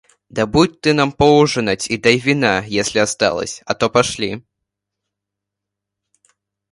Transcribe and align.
Добудь 0.29 0.81
ты 0.81 0.93
нам 0.95 1.11
поужинать 1.11 1.87
и 1.87 1.95
дай 1.95 2.17
вина, 2.17 2.63
если 2.65 2.97
осталось, 2.97 3.61
а 3.67 3.75
то 3.75 3.87
пошли. 3.87 4.43